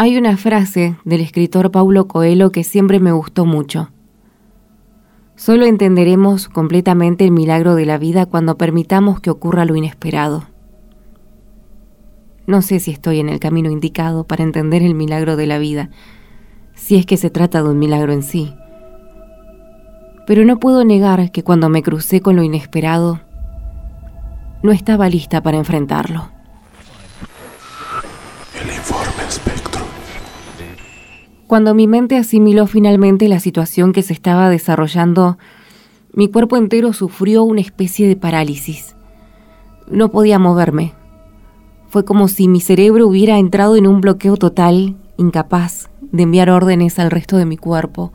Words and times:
Hay 0.00 0.16
una 0.16 0.36
frase 0.36 0.96
del 1.04 1.20
escritor 1.20 1.72
Paulo 1.72 2.06
Coelho 2.06 2.52
que 2.52 2.62
siempre 2.62 3.00
me 3.00 3.10
gustó 3.10 3.44
mucho. 3.44 3.90
Solo 5.34 5.66
entenderemos 5.66 6.48
completamente 6.48 7.24
el 7.24 7.32
milagro 7.32 7.74
de 7.74 7.84
la 7.84 7.98
vida 7.98 8.24
cuando 8.24 8.56
permitamos 8.56 9.18
que 9.18 9.30
ocurra 9.30 9.64
lo 9.64 9.74
inesperado. 9.74 10.44
No 12.46 12.62
sé 12.62 12.78
si 12.78 12.92
estoy 12.92 13.18
en 13.18 13.28
el 13.28 13.40
camino 13.40 13.72
indicado 13.72 14.22
para 14.22 14.44
entender 14.44 14.82
el 14.82 14.94
milagro 14.94 15.34
de 15.34 15.48
la 15.48 15.58
vida, 15.58 15.90
si 16.76 16.94
es 16.94 17.04
que 17.04 17.16
se 17.16 17.30
trata 17.30 17.60
de 17.64 17.70
un 17.70 17.80
milagro 17.80 18.12
en 18.12 18.22
sí. 18.22 18.54
Pero 20.28 20.44
no 20.44 20.60
puedo 20.60 20.84
negar 20.84 21.32
que 21.32 21.42
cuando 21.42 21.68
me 21.70 21.82
crucé 21.82 22.20
con 22.20 22.36
lo 22.36 22.44
inesperado, 22.44 23.20
no 24.62 24.70
estaba 24.70 25.08
lista 25.08 25.42
para 25.42 25.58
enfrentarlo. 25.58 26.37
Cuando 31.48 31.74
mi 31.74 31.86
mente 31.86 32.18
asimiló 32.18 32.66
finalmente 32.66 33.26
la 33.26 33.40
situación 33.40 33.94
que 33.94 34.02
se 34.02 34.12
estaba 34.12 34.50
desarrollando, 34.50 35.38
mi 36.12 36.28
cuerpo 36.28 36.58
entero 36.58 36.92
sufrió 36.92 37.42
una 37.42 37.62
especie 37.62 38.06
de 38.06 38.16
parálisis. 38.16 38.94
No 39.90 40.10
podía 40.10 40.38
moverme. 40.38 40.92
Fue 41.88 42.04
como 42.04 42.28
si 42.28 42.48
mi 42.48 42.60
cerebro 42.60 43.08
hubiera 43.08 43.38
entrado 43.38 43.76
en 43.76 43.86
un 43.86 44.02
bloqueo 44.02 44.36
total, 44.36 44.96
incapaz 45.16 45.88
de 46.12 46.24
enviar 46.24 46.50
órdenes 46.50 46.98
al 46.98 47.10
resto 47.10 47.38
de 47.38 47.46
mi 47.46 47.56
cuerpo, 47.56 48.12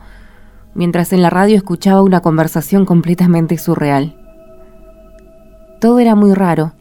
mientras 0.76 1.12
en 1.12 1.20
la 1.20 1.28
radio 1.28 1.56
escuchaba 1.56 2.02
una 2.02 2.20
conversación 2.20 2.84
completamente 2.84 3.58
surreal. 3.58 4.16
Todo 5.80 5.98
era 5.98 6.14
muy 6.14 6.34
raro. 6.34 6.74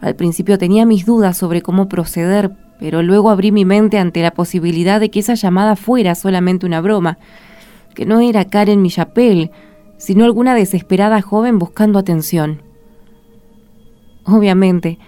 Al 0.00 0.16
principio 0.16 0.58
tenía 0.58 0.84
mis 0.84 1.06
dudas 1.06 1.36
sobre 1.36 1.62
cómo 1.62 1.88
proceder, 1.88 2.56
pero 2.78 3.02
luego 3.02 3.30
abrí 3.30 3.52
mi 3.52 3.64
mente 3.64 3.98
ante 3.98 4.22
la 4.22 4.32
posibilidad 4.32 5.00
de 5.00 5.10
que 5.10 5.20
esa 5.20 5.34
llamada 5.34 5.76
fuera 5.76 6.14
solamente 6.14 6.66
una 6.66 6.80
broma, 6.80 7.18
que 7.94 8.06
no 8.06 8.20
era 8.20 8.44
Karen 8.44 8.82
Millapel, 8.82 9.50
sino 9.96 10.24
alguna 10.24 10.54
desesperada 10.54 11.22
joven 11.22 11.58
buscando 11.58 11.98
atención. 11.98 12.62
Obviamente, 14.24 14.98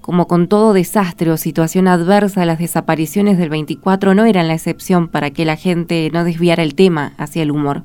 como 0.00 0.26
con 0.26 0.48
todo 0.48 0.72
desastre 0.72 1.30
o 1.30 1.36
situación 1.36 1.88
adversa, 1.88 2.46
las 2.46 2.58
desapariciones 2.58 3.36
del 3.36 3.50
24 3.50 4.14
no 4.14 4.24
eran 4.24 4.48
la 4.48 4.54
excepción 4.54 5.08
para 5.08 5.30
que 5.30 5.44
la 5.44 5.56
gente 5.56 6.08
no 6.12 6.24
desviara 6.24 6.62
el 6.62 6.74
tema 6.74 7.12
hacia 7.18 7.42
el 7.42 7.50
humor. 7.50 7.84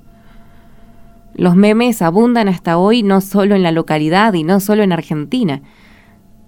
Los 1.36 1.56
memes 1.56 2.02
abundan 2.02 2.47
hasta 2.47 2.78
hoy 2.78 3.02
no 3.03 3.20
solo 3.20 3.56
en 3.56 3.64
la 3.64 3.72
localidad 3.72 4.34
y 4.34 4.44
no 4.44 4.59
solo 4.59 4.84
en 4.84 4.94
Argentina. 4.94 5.62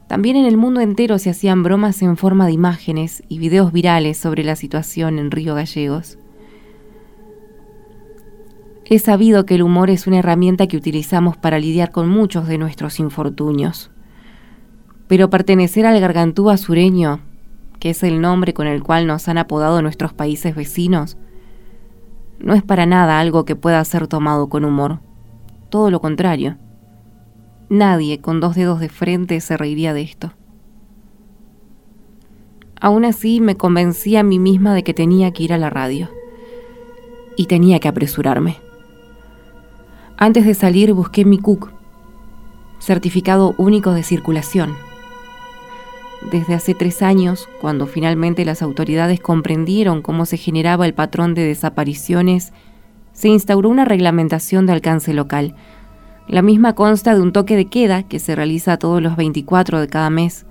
También 0.08 0.36
en 0.36 0.46
el 0.46 0.56
mundo 0.56 0.82
entero 0.82 1.18
se 1.18 1.32
hacían 1.32 1.64
bromas 1.64 2.02
en 2.02 2.16
forma 2.16 2.46
de 2.46 2.52
imágenes 2.52 3.24
y 3.28 3.40
videos 3.40 3.72
virales 3.72 4.18
sobre 4.18 4.44
la 4.44 4.56
situación 4.56 5.18
en 5.18 5.32
Río 5.32 5.56
Gallegos. 5.56 6.20
He 8.88 9.00
sabido 9.00 9.48
que 9.48 9.56
el 9.56 9.64
humor 9.64 9.90
es 9.90 10.06
una 10.06 10.20
herramienta 10.20 10.68
que 10.68 10.78
utilizamos 10.78 11.38
para 11.38 11.58
lidiar 11.58 11.92
con 11.92 12.08
muchos 12.08 12.48
de 12.48 12.60
nuestros 12.60 13.00
infortunios. 13.00 13.90
Pero 15.08 15.32
pertenecer 15.32 15.88
al 15.88 16.00
gargantúa 16.00 16.58
sureño, 16.58 17.22
que 17.80 17.90
es 17.90 18.04
el 18.04 18.22
nombre 18.22 18.54
con 18.54 18.68
el 18.68 18.84
cual 18.84 19.08
nos 19.08 19.28
han 19.28 19.40
apodado 19.40 19.82
nuestros 19.82 20.14
países 20.14 20.56
vecinos, 20.56 21.18
no 22.40 22.54
es 22.54 22.62
para 22.62 22.86
nada 22.86 23.20
algo 23.20 23.44
que 23.44 23.56
pueda 23.56 23.84
ser 23.86 24.08
tomado 24.08 24.50
con 24.50 24.66
humor. 24.66 25.00
Todo 25.70 25.90
lo 25.90 26.00
contrario. 26.00 26.58
Nadie 27.70 28.20
con 28.20 28.40
dos 28.40 28.56
dedos 28.56 28.80
de 28.80 28.90
frente 28.90 29.40
se 29.42 29.58
reiría 29.58 29.94
de 29.94 30.02
esto. 30.02 30.34
Aún 32.80 33.06
así 33.06 33.42
me 33.42 33.56
convencí 33.56 34.16
a 34.16 34.24
mí 34.24 34.38
misma 34.38 34.74
de 34.74 34.84
que 34.84 34.94
tenía 34.94 35.32
que 35.32 35.44
ir 35.44 35.54
a 35.54 35.58
la 35.58 35.70
radio. 35.70 36.10
Y 37.38 37.48
tenía 37.48 37.80
que 37.80 37.88
apresurarme. 37.88 38.58
Antes 40.18 40.46
de 40.46 40.54
salir 40.54 40.94
busqué 40.94 41.26
mi 41.26 41.38
CUC, 41.38 41.72
certificado 42.80 43.56
único 43.58 43.92
de 43.92 44.04
circulación 44.04 44.76
desde 46.32 46.56
hace 46.56 46.74
tres 46.74 47.02
años, 47.02 47.48
cuando 47.62 47.88
finalmente 47.88 48.46
las 48.46 48.62
autoridades 48.62 49.20
comprendieron 49.20 50.02
cómo 50.02 50.26
se 50.26 50.38
generaba 50.38 50.86
el 50.86 50.94
patrón 50.94 51.36
de 51.36 51.44
desapariciones, 51.44 52.52
se 53.14 53.28
instauró 53.28 53.70
una 53.70 53.86
reglamentación 53.86 54.66
de 54.66 54.74
alcance 54.74 55.14
local. 55.14 55.56
La 56.28 56.42
misma 56.42 56.74
consta 56.74 57.14
de 57.14 57.22
un 57.22 57.32
toque 57.32 57.56
de 57.56 57.66
queda 57.66 58.04
que 58.04 58.18
se 58.20 58.36
realiza 58.36 58.78
todos 58.78 59.02
los 59.02 59.16
24 59.16 59.80
de 59.80 59.88
cada 59.88 60.10
mes. 60.10 60.46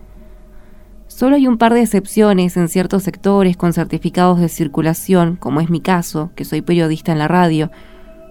Solo 1.09 1.35
hay 1.37 1.49
un 1.49 1.59
par 1.59 1.75
de 1.75 1.83
excepciones 1.83 2.57
en 2.57 2.69
ciertos 2.69 3.03
sectores 3.03 3.57
con 3.57 3.73
certificados 3.73 4.41
de 4.41 4.49
circulación, 4.49 5.37
como 5.37 5.61
es 5.61 5.71
mi 5.71 5.81
caso, 5.81 6.31
que 6.37 6.45
soy 6.45 6.63
periodista 6.63 7.13
en 7.13 7.19
la 7.19 7.29
radio, 7.29 7.71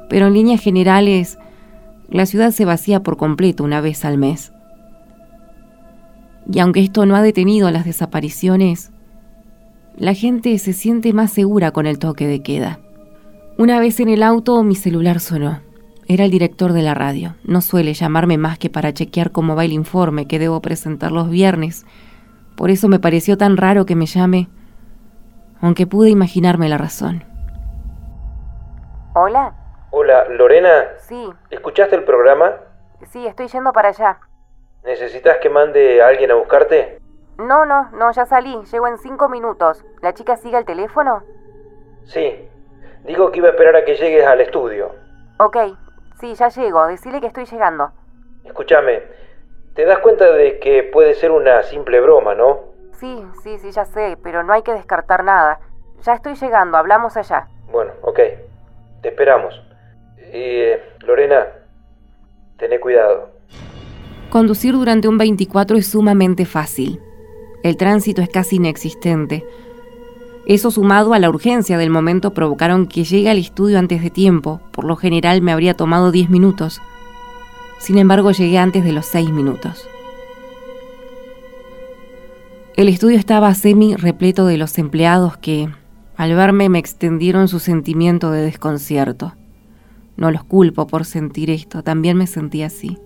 pero 0.09 0.27
en 0.27 0.33
líneas 0.33 0.61
generales, 0.61 1.37
la 2.09 2.25
ciudad 2.25 2.51
se 2.51 2.65
vacía 2.65 3.03
por 3.03 3.17
completo 3.17 3.63
una 3.63 3.81
vez 3.81 4.05
al 4.05 4.17
mes. 4.17 4.53
Y 6.51 6.59
aunque 6.59 6.81
esto 6.81 7.05
no 7.05 7.15
ha 7.15 7.21
detenido 7.21 7.71
las 7.71 7.85
desapariciones, 7.85 8.91
la 9.97 10.13
gente 10.13 10.57
se 10.59 10.73
siente 10.73 11.13
más 11.13 11.31
segura 11.31 11.71
con 11.71 11.87
el 11.87 11.99
toque 11.99 12.25
de 12.25 12.41
queda. 12.41 12.79
Una 13.57 13.79
vez 13.79 13.99
en 13.99 14.09
el 14.09 14.23
auto 14.23 14.63
mi 14.63 14.75
celular 14.75 15.19
sonó. 15.19 15.72
Era 16.07 16.25
el 16.25 16.31
director 16.31 16.73
de 16.73 16.81
la 16.81 16.93
radio. 16.93 17.35
No 17.43 17.61
suele 17.61 17.93
llamarme 17.93 18.37
más 18.37 18.57
que 18.57 18.69
para 18.69 18.93
chequear 18.93 19.31
cómo 19.31 19.55
va 19.55 19.65
el 19.65 19.71
informe 19.71 20.27
que 20.27 20.39
debo 20.39 20.61
presentar 20.61 21.11
los 21.11 21.29
viernes. 21.29 21.85
Por 22.57 22.69
eso 22.69 22.87
me 22.87 22.99
pareció 22.99 23.37
tan 23.37 23.57
raro 23.57 23.85
que 23.85 23.95
me 23.95 24.05
llame, 24.05 24.49
aunque 25.61 25.87
pude 25.87 26.09
imaginarme 26.09 26.69
la 26.69 26.77
razón. 26.77 27.23
Hola. 29.15 29.55
Hola, 29.91 30.25
Lorena. 30.29 30.85
Sí. 30.99 31.29
¿Escuchaste 31.51 31.95
el 31.95 32.03
programa? 32.03 32.51
Sí, 33.11 33.25
estoy 33.25 33.47
yendo 33.47 33.71
para 33.71 33.89
allá. 33.89 34.19
¿Necesitas 34.83 35.37
que 35.41 35.49
mande 35.49 36.01
a 36.01 36.07
alguien 36.07 36.31
a 36.31 36.35
buscarte? 36.35 36.99
No, 37.37 37.65
no, 37.65 37.89
no, 37.91 38.11
ya 38.11 38.25
salí. 38.25 38.57
Llego 38.71 38.87
en 38.87 38.97
cinco 38.97 39.29
minutos. 39.29 39.85
¿La 40.01 40.13
chica 40.13 40.35
sigue 40.35 40.57
al 40.57 40.65
teléfono? 40.65 41.23
Sí. 42.05 42.49
Digo 43.05 43.31
que 43.31 43.39
iba 43.39 43.47
a 43.47 43.51
esperar 43.51 43.75
a 43.75 43.85
que 43.85 43.95
llegues 43.95 44.25
al 44.25 44.41
estudio. 44.41 44.91
Ok. 45.39 45.57
Sí, 46.23 46.35
ya 46.35 46.47
llego. 46.47 46.87
Decile 46.87 47.19
que 47.19 47.27
estoy 47.27 47.43
llegando. 47.43 47.91
Escúchame. 48.45 49.01
Te 49.75 49.83
das 49.83 49.99
cuenta 49.99 50.31
de 50.31 50.57
que 50.57 50.83
puede 50.83 51.15
ser 51.15 51.31
una 51.31 51.63
simple 51.63 51.99
broma, 51.99 52.33
¿no? 52.33 52.61
Sí, 52.93 53.25
sí, 53.43 53.57
sí, 53.57 53.71
ya 53.71 53.83
sé, 53.83 54.17
pero 54.23 54.41
no 54.41 54.53
hay 54.53 54.61
que 54.61 54.71
descartar 54.71 55.25
nada. 55.25 55.59
Ya 56.01 56.13
estoy 56.13 56.35
llegando, 56.35 56.77
hablamos 56.77 57.17
allá. 57.17 57.49
Bueno, 57.69 57.91
ok. 58.03 58.19
Te 59.01 59.09
esperamos. 59.09 59.61
Y, 60.31 60.61
eh, 60.61 60.81
Lorena, 61.01 61.45
tené 62.55 62.79
cuidado. 62.79 63.31
Conducir 64.29 64.75
durante 64.75 65.09
un 65.09 65.17
24 65.17 65.75
es 65.75 65.91
sumamente 65.91 66.45
fácil. 66.45 67.01
El 67.63 67.75
tránsito 67.75 68.21
es 68.21 68.29
casi 68.29 68.55
inexistente. 68.55 69.45
Eso 70.45 70.71
sumado 70.71 71.13
a 71.13 71.19
la 71.19 71.29
urgencia 71.29 71.77
del 71.77 71.89
momento 71.89 72.33
provocaron 72.33 72.87
que 72.87 73.03
llegue 73.03 73.29
al 73.29 73.37
estudio 73.37 73.79
antes 73.79 74.01
de 74.01 74.09
tiempo. 74.09 74.59
Por 74.71 74.85
lo 74.85 74.95
general 74.95 75.41
me 75.41 75.51
habría 75.51 75.73
tomado 75.73 76.11
10 76.11 76.29
minutos. 76.29 76.81
Sin 77.79 77.97
embargo, 77.97 78.31
llegué 78.31 78.57
antes 78.57 78.83
de 78.83 78.91
los 78.91 79.05
6 79.05 79.31
minutos. 79.31 79.87
El 82.75 82.89
estudio 82.89 83.17
estaba 83.17 83.53
semi 83.53 83.95
repleto 83.95 84.45
de 84.45 84.57
los 84.57 84.77
empleados 84.77 85.37
que, 85.37 85.69
al 86.17 86.33
verme, 86.35 86.69
me 86.69 86.79
extendieron 86.79 87.47
su 87.47 87.59
sentimiento 87.59 88.31
de 88.31 88.41
desconcierto. 88.41 89.35
No 90.17 90.31
los 90.31 90.43
culpo 90.43 90.87
por 90.87 91.05
sentir 91.05 91.49
esto, 91.49 91.83
también 91.83 92.17
me 92.17 92.27
sentí 92.27 92.63
así 92.63 92.97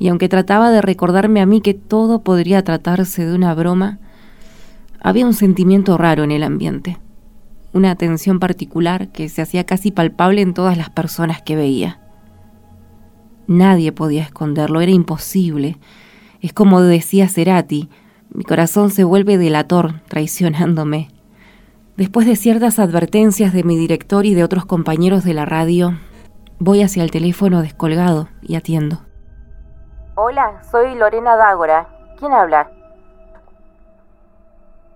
y 0.00 0.08
aunque 0.08 0.30
trataba 0.30 0.70
de 0.70 0.80
recordarme 0.80 1.42
a 1.42 1.46
mí 1.46 1.60
que 1.60 1.74
todo 1.74 2.22
podría 2.22 2.64
tratarse 2.64 3.26
de 3.26 3.34
una 3.34 3.54
broma, 3.54 3.98
había 5.02 5.26
un 5.26 5.34
sentimiento 5.34 5.96
raro 5.96 6.24
en 6.24 6.30
el 6.30 6.42
ambiente, 6.42 6.98
una 7.72 7.94
tensión 7.94 8.38
particular 8.38 9.08
que 9.08 9.28
se 9.28 9.42
hacía 9.42 9.64
casi 9.64 9.90
palpable 9.90 10.42
en 10.42 10.54
todas 10.54 10.76
las 10.76 10.90
personas 10.90 11.42
que 11.42 11.56
veía. 11.56 12.00
Nadie 13.46 13.92
podía 13.92 14.22
esconderlo, 14.22 14.80
era 14.80 14.92
imposible. 14.92 15.76
Es 16.40 16.52
como 16.52 16.80
decía 16.82 17.28
Cerati, 17.28 17.88
mi 18.32 18.44
corazón 18.44 18.90
se 18.90 19.02
vuelve 19.04 19.38
delator, 19.38 20.00
traicionándome. 20.08 21.08
Después 21.96 22.26
de 22.26 22.36
ciertas 22.36 22.78
advertencias 22.78 23.52
de 23.52 23.64
mi 23.64 23.76
director 23.76 24.24
y 24.24 24.34
de 24.34 24.44
otros 24.44 24.66
compañeros 24.66 25.24
de 25.24 25.34
la 25.34 25.46
radio, 25.46 25.98
voy 26.58 26.82
hacia 26.82 27.02
el 27.02 27.10
teléfono 27.10 27.62
descolgado 27.62 28.28
y 28.42 28.54
atiendo. 28.54 29.00
Hola, 30.14 30.62
soy 30.70 30.94
Lorena 30.94 31.36
Dágora. 31.36 31.88
¿Quién 32.18 32.32
habla? 32.32 32.70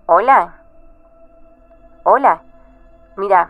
Hola. 0.07 0.53
Hola. 2.03 2.41
Mira, 3.17 3.49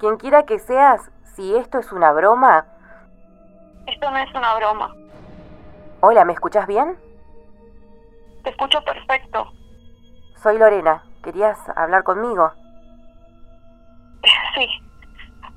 quien 0.00 0.16
quiera 0.16 0.42
que 0.44 0.58
seas, 0.58 1.08
si 1.34 1.54
esto 1.54 1.78
es 1.78 1.92
una 1.92 2.10
broma... 2.10 2.66
Esto 3.86 4.10
no 4.10 4.18
es 4.18 4.34
una 4.34 4.56
broma. 4.56 4.92
Hola, 6.00 6.24
¿me 6.24 6.32
escuchas 6.32 6.66
bien? 6.66 6.98
Te 8.42 8.50
escucho 8.50 8.82
perfecto. 8.82 9.52
Soy 10.42 10.58
Lorena. 10.58 11.04
¿Querías 11.22 11.58
hablar 11.76 12.02
conmigo? 12.02 12.52
Sí. 14.54 14.68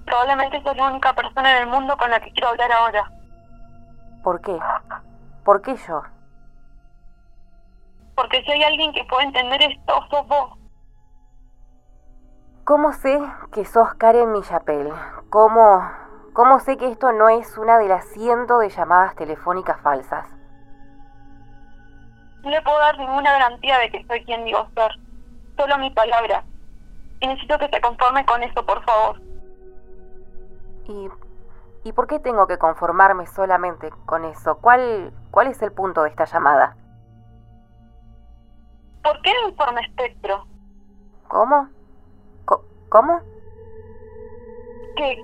Probablemente 0.06 0.62
sos 0.64 0.76
la 0.78 0.88
única 0.88 1.14
persona 1.14 1.58
en 1.58 1.64
el 1.64 1.68
mundo 1.68 1.98
con 1.98 2.10
la 2.10 2.20
que 2.20 2.32
quiero 2.32 2.50
hablar 2.50 2.72
ahora. 2.72 3.12
¿Por 4.24 4.42
qué? 4.42 4.58
¿Por 5.44 5.62
qué 5.62 5.76
yo? 5.76 6.04
Porque 8.18 8.42
si 8.42 8.52
hay 8.52 8.64
alguien 8.64 8.92
que 8.94 9.04
puede 9.04 9.28
entender 9.28 9.62
esto, 9.62 9.94
sos 10.10 10.28
vos. 10.28 10.58
¿Cómo 12.64 12.92
sé 12.92 13.22
que 13.54 13.64
sos 13.64 13.94
Karen 13.94 14.32
Millapel? 14.32 14.92
¿Cómo, 15.30 15.88
¿Cómo 16.34 16.60
sé 16.60 16.78
que 16.78 16.88
esto 16.88 17.12
no 17.12 17.30
es 17.30 17.60
una 17.60 17.78
de 17.78 17.88
las 17.88 18.06
cientos 18.08 18.60
de 18.60 18.70
llamadas 18.70 19.16
telefónicas 19.16 19.80
falsas? 19.82 20.26
No 22.42 22.50
le 22.50 22.60
puedo 22.64 22.80
dar 22.80 22.98
ninguna 22.98 23.34
garantía 23.34 23.78
de 23.78 23.92
que 23.92 24.04
soy 24.08 24.26
quien 24.26 24.46
digo 24.46 24.68
ser. 24.74 24.92
Solo 25.56 25.78
mi 25.78 25.92
palabra. 25.92 26.44
Y 27.20 27.28
necesito 27.28 27.60
que 27.60 27.70
se 27.70 27.80
conforme 27.82 28.26
con 28.26 28.42
eso, 28.42 28.66
por 28.66 28.84
favor. 28.84 29.22
¿Y, 30.86 31.08
¿Y 31.84 31.92
por 31.92 32.08
qué 32.08 32.18
tengo 32.18 32.48
que 32.48 32.58
conformarme 32.58 33.28
solamente 33.28 33.92
con 34.08 34.26
eso? 34.26 34.58
¿Cuál, 34.58 35.14
¿Cuál 35.30 35.48
es 35.48 35.62
el 35.62 35.72
punto 35.72 36.02
de 36.02 36.10
esta 36.10 36.26
llamada? 36.26 36.76
¿Por 39.08 39.22
qué 39.22 39.32
el 39.32 39.50
informe 39.52 39.80
espectro? 39.82 40.46
¿Cómo? 41.30 41.70
Co- 42.44 42.66
¿Cómo? 42.90 43.22
¿Qué? 44.98 45.18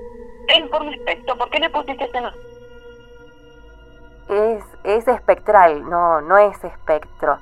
El 0.47 0.63
informe 0.63 0.95
espectro, 0.95 1.37
¿por 1.37 1.49
qué 1.49 1.59
le 1.59 1.69
pusiste 1.69 2.05
ese 2.05 2.21
nombre? 2.21 2.41
Es, 4.29 4.63
es 4.85 5.07
espectral, 5.09 5.89
no, 5.89 6.21
no 6.21 6.37
es 6.37 6.63
espectro. 6.63 7.39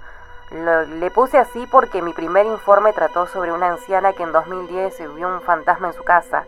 Lo- 0.49 0.81
le 0.85 1.11
puse 1.11 1.37
así 1.37 1.67
porque 1.69 2.01
mi 2.01 2.11
primer 2.13 2.47
informe 2.47 2.91
trató 2.91 3.27
sobre 3.27 3.51
una 3.51 3.67
anciana 3.67 4.13
que 4.13 4.23
en 4.23 4.31
2010 4.31 4.95
se 4.97 5.07
vio 5.09 5.27
un 5.27 5.41
fantasma 5.41 5.89
en 5.89 5.93
su 5.93 6.03
casa. 6.03 6.45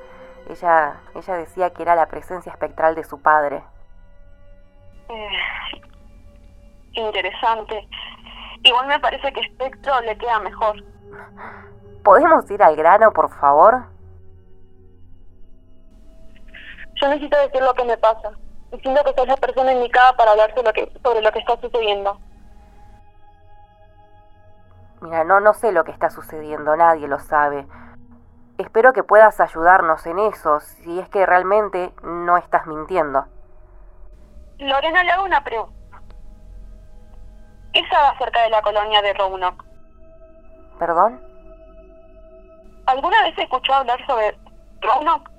Ella, 0.49 0.95
ella 1.13 1.35
decía 1.35 1.69
que 1.69 1.83
era 1.83 1.93
la 1.95 2.07
presencia 2.07 2.51
espectral 2.51 2.95
de 2.95 3.03
su 3.03 3.21
padre. 3.21 3.61
Eh, 5.09 5.81
interesante. 6.93 7.87
Igual 8.63 8.87
me 8.87 8.99
parece 8.99 9.31
que 9.33 9.41
espectro 9.41 9.99
le 10.01 10.17
queda 10.17 10.39
mejor. 10.39 10.83
¿Podemos 12.03 12.49
ir 12.49 12.63
al 12.63 12.75
grano, 12.75 13.11
por 13.11 13.29
favor? 13.29 13.85
Yo 17.01 17.07
necesito 17.09 17.37
decir 17.37 17.61
lo 17.61 17.73
que 17.73 17.83
me 17.83 17.97
pasa. 17.97 18.31
Y 18.71 18.79
siento 18.79 19.03
que 19.03 19.13
sos 19.13 19.27
la 19.27 19.37
persona 19.37 19.73
indicada 19.73 20.15
para 20.15 20.31
hablar 20.31 20.49
sobre 20.51 20.63
lo 20.63 20.73
que, 20.73 20.99
sobre 21.03 21.21
lo 21.21 21.31
que 21.31 21.39
está 21.39 21.59
sucediendo. 21.59 22.19
Mira, 25.01 25.25
no, 25.25 25.41
no 25.41 25.53
sé 25.53 25.73
lo 25.73 25.83
que 25.83 25.91
está 25.91 26.09
sucediendo, 26.09 26.75
nadie 26.77 27.07
lo 27.07 27.19
sabe. 27.19 27.67
Espero 28.57 28.93
que 28.93 29.03
puedas 29.03 29.39
ayudarnos 29.41 30.05
en 30.05 30.19
eso, 30.19 30.61
si 30.61 30.99
es 30.99 31.09
que 31.09 31.25
realmente 31.25 31.93
no 32.03 32.37
estás 32.37 32.65
mintiendo. 32.67 33.25
Lorena, 34.59 35.03
le 35.03 35.11
hago 35.11 35.25
una 35.25 35.43
pregunta. 35.43 35.82
¿Qué 37.73 37.81
sabe 37.89 38.07
acerca 38.15 38.43
de 38.43 38.49
la 38.51 38.61
colonia 38.61 39.01
de 39.01 39.13
Roanoke? 39.13 39.65
¿Perdón? 40.77 41.19
¿Alguna 42.85 43.23
vez 43.23 43.37
escuchó 43.37 43.73
hablar 43.73 44.05
sobre 44.05 44.37
Roanoke? 44.81 45.31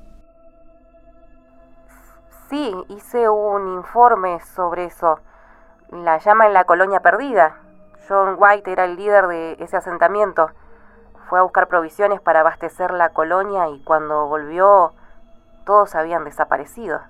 Sí, 2.48 2.74
hice 2.88 3.28
un 3.28 3.68
informe 3.74 4.40
sobre 4.40 4.86
eso. 4.86 5.20
La 5.90 6.18
llaman 6.18 6.52
la 6.52 6.64
colonia 6.64 7.00
perdida. 7.00 7.56
John 8.08 8.36
White 8.36 8.70
era 8.72 8.84
el 8.84 8.96
líder 8.96 9.28
de 9.28 9.56
ese 9.60 9.76
asentamiento. 9.76 10.50
Fue 11.28 11.38
a 11.38 11.42
buscar 11.42 11.68
provisiones 11.68 12.20
para 12.20 12.40
abastecer 12.40 12.90
la 12.92 13.10
colonia 13.10 13.68
y 13.68 13.82
cuando 13.84 14.26
volvió 14.26 14.92
todos 15.64 15.94
habían 15.94 16.24
desaparecido. 16.24 17.00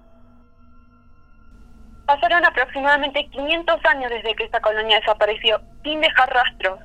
Pasaron 2.07 2.45
aproximadamente 2.45 3.29
500 3.31 3.85
años 3.87 4.11
desde 4.11 4.35
que 4.35 4.45
esa 4.45 4.61
colonia 4.61 4.99
desapareció, 5.01 5.61
sin 5.83 6.01
dejar 6.01 6.33
rastros. 6.33 6.81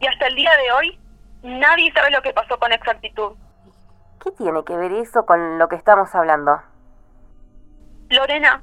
Y 0.00 0.06
hasta 0.06 0.26
el 0.26 0.34
día 0.34 0.50
de 0.56 0.72
hoy, 0.72 1.00
nadie 1.42 1.92
sabe 1.92 2.10
lo 2.10 2.22
que 2.22 2.32
pasó 2.32 2.58
con 2.58 2.72
exactitud. 2.72 3.32
¿Qué 4.22 4.30
tiene 4.32 4.64
que 4.64 4.76
ver 4.76 4.92
eso 4.92 5.24
con 5.24 5.58
lo 5.58 5.68
que 5.68 5.76
estamos 5.76 6.14
hablando? 6.14 6.60
Lorena, 8.08 8.62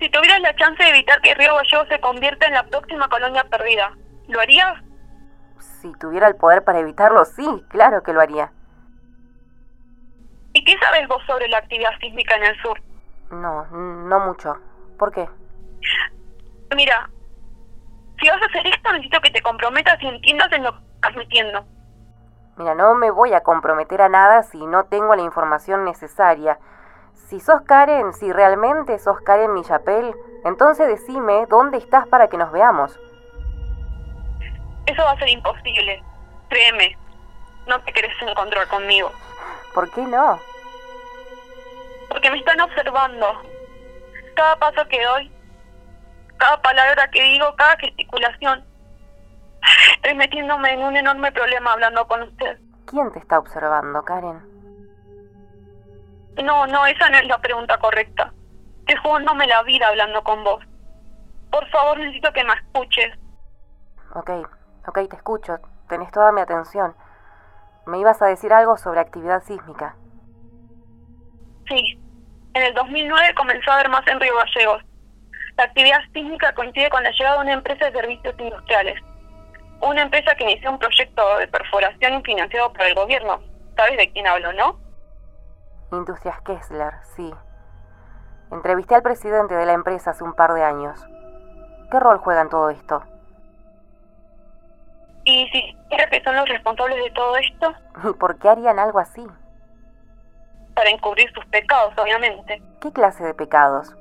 si 0.00 0.08
tuvieras 0.08 0.40
la 0.40 0.56
chance 0.56 0.82
de 0.82 0.90
evitar 0.90 1.20
que 1.20 1.34
Río 1.34 1.54
Gallego 1.54 1.84
se 1.86 2.00
convierta 2.00 2.46
en 2.46 2.54
la 2.54 2.64
próxima 2.64 3.08
colonia 3.08 3.44
perdida, 3.44 3.92
¿lo 4.28 4.40
harías? 4.40 4.82
Si 5.58 5.92
tuviera 5.98 6.26
el 6.26 6.36
poder 6.36 6.64
para 6.64 6.80
evitarlo, 6.80 7.24
sí, 7.24 7.46
claro 7.68 8.02
que 8.02 8.12
lo 8.12 8.20
haría. 8.20 8.50
¿Y 10.54 10.64
qué 10.64 10.74
sabes 10.78 11.06
vos 11.06 11.22
sobre 11.26 11.48
la 11.48 11.58
actividad 11.58 11.90
sísmica 12.00 12.34
en 12.36 12.44
el 12.44 12.62
sur? 12.62 12.80
No, 13.30 13.66
no 13.66 14.20
mucho. 14.26 14.58
¿Por 15.02 15.10
qué? 15.10 15.28
Mira, 16.76 17.10
si 18.20 18.28
vas 18.28 18.40
a 18.40 18.46
hacer 18.46 18.64
esto, 18.68 18.92
necesito 18.92 19.20
que 19.20 19.32
te 19.32 19.42
comprometas 19.42 20.00
y 20.00 20.06
entiendas 20.06 20.52
en 20.52 20.62
lo 20.62 20.70
que 20.74 20.84
estás 20.94 21.16
metiendo. 21.16 21.64
Mira, 22.56 22.76
no 22.76 22.94
me 22.94 23.10
voy 23.10 23.32
a 23.34 23.42
comprometer 23.42 24.00
a 24.00 24.08
nada 24.08 24.44
si 24.44 24.64
no 24.64 24.84
tengo 24.84 25.16
la 25.16 25.22
información 25.22 25.84
necesaria. 25.84 26.56
Si 27.14 27.40
sos 27.40 27.62
Karen, 27.62 28.12
si 28.12 28.32
realmente 28.32 28.96
sos 29.00 29.20
Karen 29.22 29.52
Millapel, 29.54 30.14
entonces 30.44 30.86
decime 30.86 31.46
dónde 31.46 31.78
estás 31.78 32.06
para 32.06 32.28
que 32.28 32.38
nos 32.38 32.52
veamos. 32.52 32.96
Eso 34.86 35.02
va 35.02 35.10
a 35.10 35.18
ser 35.18 35.30
imposible. 35.30 36.00
Créeme, 36.48 36.96
no 37.66 37.80
te 37.80 37.92
querés 37.92 38.14
encontrar 38.22 38.68
conmigo. 38.68 39.10
¿Por 39.74 39.90
qué 39.90 40.02
no? 40.02 40.38
Porque 42.08 42.30
me 42.30 42.38
están 42.38 42.60
observando. 42.60 43.51
Cada 44.34 44.56
paso 44.56 44.88
que 44.88 45.02
doy, 45.02 45.32
cada 46.38 46.60
palabra 46.62 47.08
que 47.10 47.22
digo, 47.22 47.54
cada 47.56 47.76
gesticulación. 47.76 48.64
Estoy 49.96 50.14
metiéndome 50.14 50.72
en 50.72 50.82
un 50.82 50.96
enorme 50.96 51.30
problema 51.32 51.72
hablando 51.72 52.06
con 52.08 52.22
usted. 52.22 52.58
¿Quién 52.86 53.12
te 53.12 53.20
está 53.20 53.38
observando, 53.38 54.04
Karen? 54.04 54.40
No, 56.42 56.66
no, 56.66 56.86
esa 56.86 57.08
no 57.10 57.18
es 57.18 57.26
la 57.26 57.38
pregunta 57.38 57.78
correcta. 57.78 58.32
Estoy 58.80 58.96
jugándome 58.96 59.46
la 59.46 59.62
vida 59.62 59.88
hablando 59.88 60.22
con 60.24 60.42
vos. 60.42 60.64
Por 61.50 61.68
favor, 61.70 61.98
necesito 61.98 62.32
que 62.32 62.44
me 62.44 62.54
escuches. 62.54 63.18
Ok, 64.14 64.30
ok, 64.86 65.08
te 65.08 65.16
escucho. 65.16 65.58
Tenés 65.88 66.10
toda 66.10 66.32
mi 66.32 66.40
atención. 66.40 66.94
Me 67.86 67.98
ibas 67.98 68.20
a 68.22 68.26
decir 68.26 68.52
algo 68.52 68.76
sobre 68.76 69.00
actividad 69.00 69.42
sísmica. 69.42 69.96
Sí, 71.68 72.00
en 72.54 72.62
el 72.62 72.74
2009 72.74 73.34
comenzó 73.34 73.70
a 73.70 73.74
haber 73.74 73.88
más 73.88 74.06
en 74.06 74.20
Río 74.20 74.34
Gallegos. 74.36 74.82
La 75.56 75.64
actividad 75.64 76.00
sísmica 76.12 76.52
coincide 76.54 76.90
con 76.90 77.02
la 77.02 77.10
llegada 77.10 77.36
de 77.36 77.42
una 77.42 77.52
empresa 77.52 77.86
de 77.86 77.92
servicios 77.92 78.34
industriales. 78.38 79.00
Una 79.80 80.02
empresa 80.02 80.34
que 80.36 80.44
inició 80.44 80.70
un 80.70 80.78
proyecto 80.78 81.38
de 81.38 81.48
perforación 81.48 82.22
financiado 82.22 82.72
por 82.72 82.82
el 82.82 82.94
gobierno. 82.94 83.40
¿Sabes 83.76 83.96
de 83.96 84.10
quién 84.12 84.26
hablo, 84.26 84.52
no? 84.52 84.78
Industrias 85.90 86.40
Kessler, 86.42 86.92
sí. 87.16 87.32
Entrevisté 88.50 88.94
al 88.94 89.02
presidente 89.02 89.54
de 89.54 89.66
la 89.66 89.72
empresa 89.72 90.10
hace 90.10 90.24
un 90.24 90.34
par 90.34 90.52
de 90.52 90.62
años. 90.62 91.04
¿Qué 91.90 92.00
rol 92.00 92.18
juega 92.18 92.42
en 92.42 92.48
todo 92.48 92.70
esto? 92.70 93.02
Y 95.24 95.46
si 95.48 95.76
crees 95.88 96.10
que 96.10 96.22
son 96.22 96.36
los 96.36 96.48
responsables 96.48 97.02
de 97.02 97.10
todo 97.10 97.36
esto, 97.36 97.74
¿Y 98.08 98.12
por 98.14 98.38
qué 98.38 98.48
harían 98.48 98.78
algo 98.78 98.98
así? 98.98 99.26
Para 100.82 100.90
encubrir 100.90 101.32
sus 101.32 101.44
pecados, 101.46 101.94
obviamente. 101.96 102.60
¿Qué 102.80 102.92
clase 102.92 103.22
de 103.22 103.34
pecados? 103.34 103.94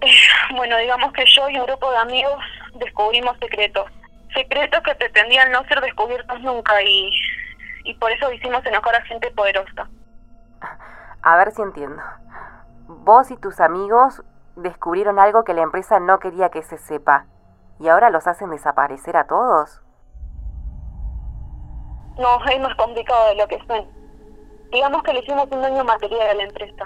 Eh, 0.00 0.10
bueno, 0.54 0.76
digamos 0.78 1.12
que 1.12 1.24
yo 1.26 1.50
y 1.50 1.58
un 1.58 1.66
grupo 1.66 1.90
de 1.90 1.96
amigos 1.96 2.38
descubrimos 2.74 3.36
secretos. 3.40 3.90
Secretos 4.32 4.80
que 4.84 4.94
pretendían 4.94 5.50
no 5.50 5.64
ser 5.64 5.80
descubiertos 5.80 6.40
nunca 6.42 6.80
y, 6.82 7.10
y 7.82 7.94
por 7.94 8.12
eso 8.12 8.30
hicimos 8.32 8.64
enojar 8.64 8.94
a 8.94 9.02
gente 9.02 9.28
poderosa. 9.32 9.88
A 11.22 11.36
ver 11.36 11.50
si 11.50 11.62
entiendo. 11.62 12.00
Vos 12.86 13.32
y 13.32 13.36
tus 13.36 13.58
amigos 13.58 14.22
descubrieron 14.54 15.18
algo 15.18 15.42
que 15.42 15.54
la 15.54 15.62
empresa 15.62 15.98
no 15.98 16.20
quería 16.20 16.50
que 16.50 16.62
se 16.62 16.78
sepa. 16.78 17.26
¿Y 17.80 17.88
ahora 17.88 18.08
los 18.10 18.28
hacen 18.28 18.50
desaparecer 18.50 19.16
a 19.16 19.26
todos? 19.26 19.82
No, 22.18 22.38
es 22.44 22.60
más 22.60 22.76
complicado 22.76 23.30
de 23.30 23.34
lo 23.34 23.48
que 23.48 23.58
suena. 23.66 24.03
Digamos 24.74 25.04
que 25.04 25.12
le 25.12 25.20
hicimos 25.20 25.46
un 25.52 25.62
daño 25.62 25.84
material 25.84 26.30
a 26.30 26.34
la 26.34 26.42
empresa. 26.42 26.84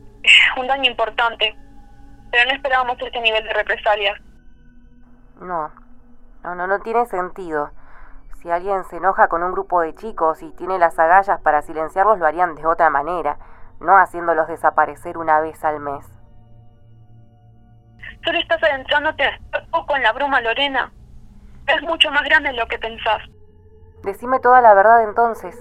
Un 0.56 0.66
daño 0.66 0.90
importante. 0.90 1.56
Pero 2.32 2.50
no 2.50 2.56
esperábamos 2.56 3.00
este 3.00 3.20
nivel 3.20 3.44
de 3.44 3.52
represalias. 3.54 4.20
No, 5.40 5.72
no, 6.42 6.54
no, 6.56 6.66
no 6.66 6.80
tiene 6.80 7.06
sentido. 7.06 7.70
Si 8.42 8.50
alguien 8.50 8.82
se 8.84 8.96
enoja 8.96 9.28
con 9.28 9.44
un 9.44 9.52
grupo 9.52 9.80
de 9.82 9.94
chicos 9.94 10.42
y 10.42 10.50
tiene 10.50 10.80
las 10.80 10.98
agallas 10.98 11.40
para 11.40 11.62
silenciarlos, 11.62 12.18
lo 12.18 12.26
harían 12.26 12.56
de 12.56 12.66
otra 12.66 12.90
manera, 12.90 13.38
no 13.80 13.96
haciéndolos 13.96 14.48
desaparecer 14.48 15.16
una 15.16 15.40
vez 15.40 15.64
al 15.64 15.78
mes. 15.78 16.04
Solo 18.24 18.38
estás 18.40 18.60
adentrándote 18.64 19.24
poco 19.70 19.94
en 19.94 20.02
la 20.02 20.12
bruma, 20.12 20.40
Lorena. 20.40 20.92
Es 21.68 21.82
mucho 21.82 22.10
más 22.10 22.24
grande 22.24 22.50
de 22.50 22.56
lo 22.56 22.66
que 22.66 22.80
pensás. 22.80 23.22
Decime 24.02 24.40
toda 24.40 24.60
la 24.60 24.74
verdad 24.74 25.04
entonces. 25.04 25.56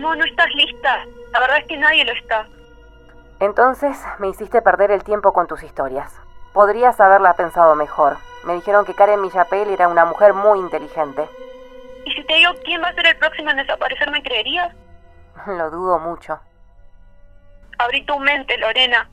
No, 0.00 0.14
no 0.14 0.24
estás 0.24 0.48
lista. 0.54 1.04
La 1.32 1.40
verdad 1.40 1.58
es 1.58 1.66
que 1.66 1.76
nadie 1.76 2.04
lo 2.04 2.12
está. 2.12 2.46
Entonces 3.38 3.98
me 4.18 4.28
hiciste 4.28 4.62
perder 4.62 4.90
el 4.90 5.04
tiempo 5.04 5.32
con 5.32 5.46
tus 5.46 5.62
historias. 5.62 6.18
Podrías 6.52 6.98
haberla 7.00 7.34
pensado 7.34 7.74
mejor. 7.74 8.16
Me 8.44 8.54
dijeron 8.54 8.84
que 8.84 8.94
Karen 8.94 9.20
Millapel 9.20 9.68
era 9.68 9.88
una 9.88 10.04
mujer 10.04 10.32
muy 10.32 10.58
inteligente. 10.58 11.28
¿Y 12.04 12.12
si 12.12 12.24
te 12.24 12.34
digo 12.34 12.52
quién 12.64 12.82
va 12.82 12.88
a 12.88 12.94
ser 12.94 13.06
el 13.06 13.16
próximo 13.18 13.50
en 13.50 13.58
desaparecer, 13.58 14.10
me 14.10 14.22
creerías? 14.22 14.74
Lo 15.46 15.70
dudo 15.70 15.98
mucho. 15.98 16.40
Abrí 17.78 18.04
tu 18.04 18.18
mente, 18.18 18.56
Lorena. 18.58 19.08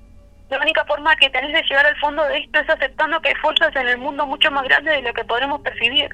La 0.49 0.59
única 0.59 0.85
forma 0.85 1.15
que 1.17 1.29
tenés 1.29 1.51
de 1.51 1.63
llegar 1.63 1.85
al 1.85 1.97
fondo 1.97 2.23
de 2.23 2.37
esto 2.37 2.59
es 2.59 2.69
aceptando 2.69 3.19
que 3.19 3.29
hay 3.29 3.35
fuerzas 3.35 3.75
en 3.75 3.87
el 3.87 3.97
mundo 3.97 4.25
mucho 4.25 4.49
más 4.51 4.63
grandes 4.63 4.95
de 4.95 5.01
lo 5.01 5.13
que 5.13 5.25
podremos 5.25 5.59
percibir. 5.61 6.09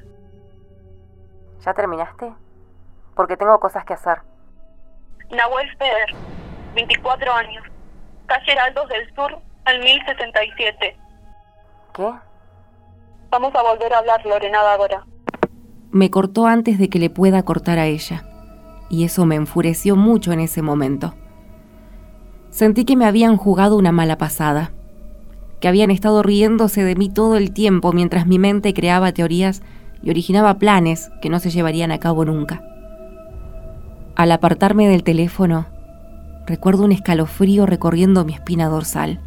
¿Ya 1.60 1.74
terminaste? 1.74 2.34
Porque 3.16 3.38
tengo 3.38 3.60
cosas 3.60 3.86
que 3.86 3.94
hacer. 3.94 4.22
Nahuel 5.34 5.68
Feder, 5.78 6.16
24 6.76 7.34
años. 7.34 7.64
Calle 8.26 8.52
Heraldos 8.52 8.88
del 8.90 9.16
Sur, 9.16 9.40
al 9.66 9.80
1067. 9.80 10.98
¿Qué? 11.96 12.12
Vamos 13.30 13.56
a 13.56 13.64
volver 13.64 13.94
a 13.94 14.00
hablar, 14.00 14.26
Lorena 14.26 14.60
ahora. 14.60 15.06
Me 15.92 16.10
cortó 16.10 16.48
antes 16.48 16.78
de 16.80 16.90
que 16.90 17.00
le 17.00 17.10
pueda 17.10 17.44
cortar 17.44 17.80
a 17.80 17.86
ella, 17.86 18.24
y 18.90 19.06
eso 19.06 19.26
me 19.26 19.36
enfureció 19.36 19.96
mucho 19.96 20.32
en 20.32 20.40
ese 20.40 20.62
momento. 20.62 21.16
Sentí 22.50 22.86
que 22.86 22.96
me 22.96 23.06
habían 23.06 23.38
jugado 23.38 23.78
una 23.78 23.92
mala 23.92 24.18
pasada, 24.18 24.72
que 25.60 25.68
habían 25.68 25.92
estado 25.92 26.24
riéndose 26.24 26.84
de 26.84 26.96
mí 26.96 27.10
todo 27.10 27.38
el 27.38 27.54
tiempo 27.54 27.94
mientras 27.94 28.28
mi 28.28 28.38
mente 28.38 28.74
creaba 28.74 29.14
teorías 29.14 29.64
y 30.02 30.10
originaba 30.10 30.60
planes 30.60 31.10
que 31.22 31.30
no 31.30 31.40
se 31.40 31.50
llevarían 31.50 31.92
a 31.92 32.00
cabo 32.00 32.26
nunca. 32.26 32.62
Al 34.16 34.32
apartarme 34.32 34.88
del 34.88 35.04
teléfono, 35.04 35.66
recuerdo 36.46 36.84
un 36.84 36.92
escalofrío 36.92 37.66
recorriendo 37.66 38.26
mi 38.26 38.34
espina 38.34 38.68
dorsal, 38.68 39.20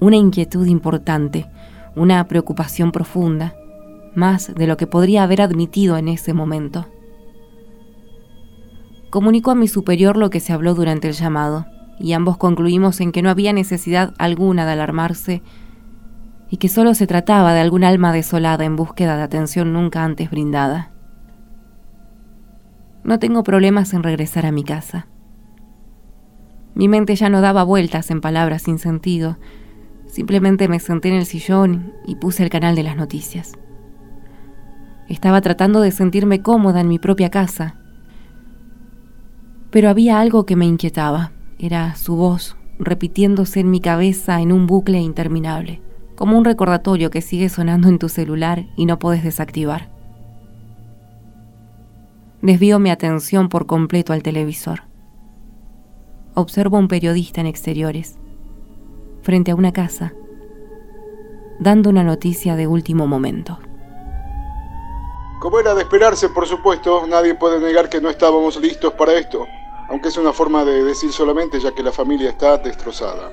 una 0.00 0.16
inquietud 0.16 0.66
importante, 0.66 1.46
una 1.94 2.26
preocupación 2.26 2.90
profunda, 2.90 3.54
más 4.16 4.52
de 4.52 4.66
lo 4.66 4.76
que 4.76 4.88
podría 4.88 5.22
haber 5.22 5.42
admitido 5.42 5.96
en 5.96 6.08
ese 6.08 6.32
momento. 6.32 6.86
Comunico 9.10 9.52
a 9.52 9.54
mi 9.54 9.68
superior 9.68 10.16
lo 10.16 10.28
que 10.28 10.40
se 10.40 10.52
habló 10.52 10.74
durante 10.74 11.06
el 11.06 11.14
llamado 11.14 11.66
y 12.00 12.14
ambos 12.14 12.38
concluimos 12.38 13.00
en 13.00 13.12
que 13.12 13.22
no 13.22 13.30
había 13.30 13.52
necesidad 13.52 14.12
alguna 14.18 14.66
de 14.66 14.72
alarmarse 14.72 15.42
y 16.50 16.56
que 16.56 16.68
solo 16.68 16.94
se 16.94 17.06
trataba 17.06 17.54
de 17.54 17.60
algún 17.60 17.84
alma 17.84 18.12
desolada 18.12 18.64
en 18.64 18.74
búsqueda 18.74 19.16
de 19.16 19.22
atención 19.22 19.72
nunca 19.72 20.02
antes 20.02 20.30
brindada. 20.30 20.90
No 23.04 23.18
tengo 23.18 23.42
problemas 23.42 23.92
en 23.94 24.02
regresar 24.02 24.46
a 24.46 24.52
mi 24.52 24.64
casa. 24.64 25.06
Mi 26.74 26.88
mente 26.88 27.16
ya 27.16 27.28
no 27.28 27.40
daba 27.40 27.64
vueltas 27.64 28.10
en 28.10 28.20
palabras 28.20 28.62
sin 28.62 28.78
sentido, 28.78 29.38
simplemente 30.06 30.68
me 30.68 30.80
senté 30.80 31.08
en 31.08 31.14
el 31.14 31.26
sillón 31.26 31.92
y 32.06 32.16
puse 32.16 32.42
el 32.42 32.50
canal 32.50 32.74
de 32.74 32.82
las 32.82 32.96
noticias. 32.96 33.52
Estaba 35.08 35.40
tratando 35.40 35.80
de 35.80 35.90
sentirme 35.90 36.42
cómoda 36.42 36.80
en 36.80 36.88
mi 36.88 36.98
propia 36.98 37.30
casa, 37.30 37.76
pero 39.70 39.88
había 39.88 40.20
algo 40.20 40.46
que 40.46 40.56
me 40.56 40.66
inquietaba. 40.66 41.32
Era 41.58 41.94
su 41.94 42.16
voz 42.16 42.56
repitiéndose 42.78 43.60
en 43.60 43.70
mi 43.70 43.80
cabeza 43.80 44.40
en 44.40 44.52
un 44.52 44.66
bucle 44.66 45.00
interminable, 45.00 45.80
como 46.16 46.36
un 46.36 46.44
recordatorio 46.44 47.10
que 47.10 47.20
sigue 47.20 47.48
sonando 47.48 47.88
en 47.88 47.98
tu 47.98 48.08
celular 48.08 48.66
y 48.76 48.86
no 48.86 48.98
puedes 48.98 49.22
desactivar. 49.22 49.91
Desvío 52.42 52.78
mi 52.78 52.90
atención 52.90 53.48
por 53.48 53.66
completo 53.66 54.12
al 54.12 54.22
televisor. 54.22 54.82
Observo 56.34 56.76
a 56.76 56.80
un 56.80 56.88
periodista 56.88 57.40
en 57.40 57.46
exteriores, 57.46 58.18
frente 59.22 59.52
a 59.52 59.54
una 59.54 59.72
casa, 59.72 60.12
dando 61.60 61.90
una 61.90 62.04
noticia 62.04 62.56
de 62.56 62.66
último 62.66 63.06
momento. 63.06 63.58
Como 65.40 65.58
era 65.60 65.74
de 65.74 65.82
esperarse, 65.82 66.28
por 66.28 66.46
supuesto, 66.46 67.06
nadie 67.06 67.34
puede 67.34 67.60
negar 67.60 67.88
que 67.88 68.00
no 68.00 68.10
estábamos 68.10 68.60
listos 68.60 68.92
para 68.94 69.14
esto 69.14 69.46
aunque 69.92 70.08
es 70.08 70.16
una 70.16 70.32
forma 70.32 70.64
de 70.64 70.84
decir 70.84 71.12
solamente 71.12 71.60
ya 71.60 71.74
que 71.74 71.82
la 71.82 71.92
familia 71.92 72.30
está 72.30 72.56
destrozada. 72.56 73.30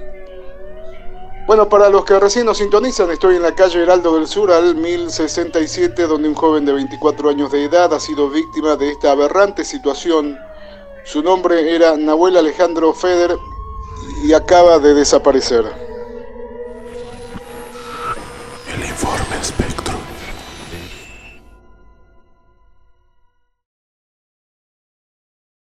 Bueno, 1.49 1.67
para 1.67 1.89
los 1.89 2.05
que 2.05 2.19
recién 2.19 2.45
nos 2.45 2.59
sintonizan, 2.59 3.09
estoy 3.09 3.37
en 3.37 3.41
la 3.41 3.55
calle 3.55 3.81
Heraldo 3.81 4.13
del 4.13 4.27
Sur 4.27 4.51
al 4.51 4.75
1067, 4.75 6.05
donde 6.05 6.29
un 6.29 6.35
joven 6.35 6.63
de 6.63 6.73
24 6.73 7.27
años 7.27 7.51
de 7.51 7.63
edad 7.63 7.91
ha 7.91 7.99
sido 7.99 8.29
víctima 8.29 8.75
de 8.75 8.91
esta 8.91 9.13
aberrante 9.13 9.65
situación. 9.65 10.37
Su 11.05 11.23
nombre 11.23 11.73
era 11.73 11.97
Nahuel 11.97 12.37
Alejandro 12.37 12.93
Feder 12.93 13.35
y 14.23 14.31
acaba 14.33 14.77
de 14.77 14.93
desaparecer. 14.93 15.65
El 18.71 18.85
informe 18.85 19.35
espectro. 19.41 19.78